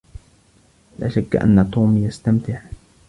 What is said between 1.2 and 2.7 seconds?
أن توم يستمتع.